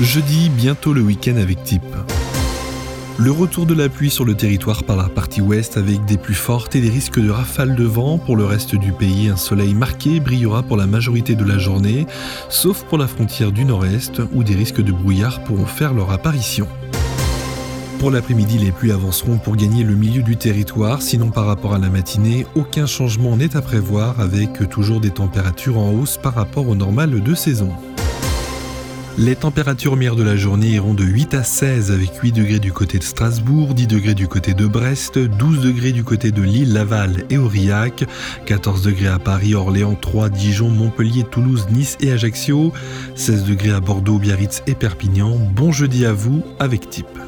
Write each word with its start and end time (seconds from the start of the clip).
Jeudi, 0.00 0.48
bientôt 0.48 0.92
le 0.92 1.00
week-end 1.00 1.36
avec 1.38 1.64
type. 1.64 1.82
Le 3.18 3.32
retour 3.32 3.66
de 3.66 3.74
la 3.74 3.88
pluie 3.88 4.10
sur 4.10 4.24
le 4.24 4.36
territoire 4.36 4.84
par 4.84 4.96
la 4.96 5.08
partie 5.08 5.40
ouest 5.40 5.76
avec 5.76 6.04
des 6.04 6.16
pluies 6.16 6.36
fortes 6.36 6.76
et 6.76 6.80
des 6.80 6.88
risques 6.88 7.18
de 7.18 7.30
rafales 7.30 7.74
de 7.74 7.82
vent. 7.82 8.16
Pour 8.16 8.36
le 8.36 8.44
reste 8.44 8.76
du 8.76 8.92
pays, 8.92 9.28
un 9.28 9.36
soleil 9.36 9.74
marqué 9.74 10.20
brillera 10.20 10.62
pour 10.62 10.76
la 10.76 10.86
majorité 10.86 11.34
de 11.34 11.44
la 11.44 11.58
journée, 11.58 12.06
sauf 12.48 12.84
pour 12.84 12.96
la 12.96 13.08
frontière 13.08 13.50
du 13.50 13.64
nord-est 13.64 14.22
où 14.32 14.44
des 14.44 14.54
risques 14.54 14.82
de 14.82 14.92
brouillard 14.92 15.42
pourront 15.42 15.66
faire 15.66 15.92
leur 15.92 16.12
apparition. 16.12 16.68
Pour 17.98 18.12
l'après-midi, 18.12 18.58
les 18.58 18.70
pluies 18.70 18.92
avanceront 18.92 19.38
pour 19.38 19.56
gagner 19.56 19.82
le 19.82 19.96
milieu 19.96 20.22
du 20.22 20.36
territoire, 20.36 21.02
sinon 21.02 21.30
par 21.30 21.46
rapport 21.46 21.74
à 21.74 21.78
la 21.78 21.88
matinée, 21.88 22.46
aucun 22.54 22.86
changement 22.86 23.36
n'est 23.36 23.56
à 23.56 23.62
prévoir 23.62 24.20
avec 24.20 24.68
toujours 24.70 25.00
des 25.00 25.10
températures 25.10 25.76
en 25.76 25.90
hausse 25.90 26.18
par 26.18 26.34
rapport 26.34 26.68
au 26.68 26.76
normal 26.76 27.20
de 27.20 27.34
saison. 27.34 27.72
Les 29.20 29.34
températures 29.34 29.96
meilleures 29.96 30.14
de 30.14 30.22
la 30.22 30.36
journée 30.36 30.68
iront 30.68 30.94
de 30.94 31.02
8 31.02 31.34
à 31.34 31.42
16 31.42 31.90
avec 31.90 32.14
8 32.22 32.30
degrés 32.30 32.60
du 32.60 32.72
côté 32.72 32.98
de 32.98 33.02
Strasbourg, 33.02 33.74
10 33.74 33.88
degrés 33.88 34.14
du 34.14 34.28
côté 34.28 34.54
de 34.54 34.64
Brest, 34.64 35.18
12 35.18 35.60
degrés 35.60 35.90
du 35.90 36.04
côté 36.04 36.30
de 36.30 36.40
Lille, 36.40 36.72
Laval 36.72 37.24
et 37.28 37.36
Aurillac, 37.36 38.04
14 38.46 38.82
degrés 38.82 39.08
à 39.08 39.18
Paris, 39.18 39.56
Orléans, 39.56 39.96
Troyes, 39.96 40.28
Dijon, 40.28 40.70
Montpellier, 40.70 41.24
Toulouse, 41.24 41.66
Nice 41.72 41.96
et 42.00 42.12
Ajaccio, 42.12 42.72
16 43.16 43.42
degrés 43.42 43.72
à 43.72 43.80
Bordeaux, 43.80 44.18
Biarritz 44.18 44.62
et 44.68 44.76
Perpignan. 44.76 45.36
Bon 45.36 45.72
jeudi 45.72 46.06
à 46.06 46.12
vous 46.12 46.44
avec 46.60 46.88
Type. 46.88 47.27